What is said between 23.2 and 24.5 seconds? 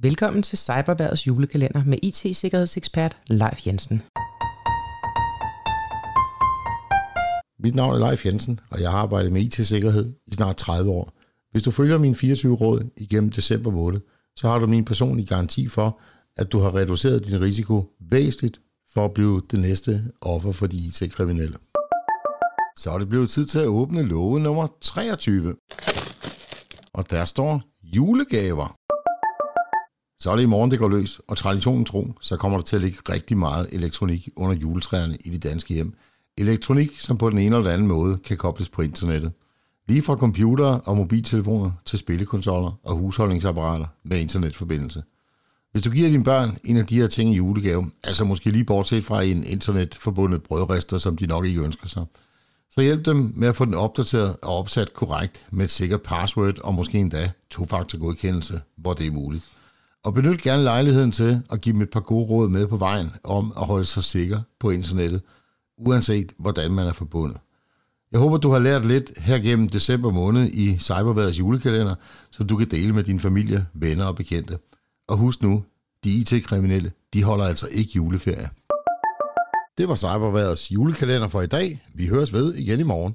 tid til at åbne låge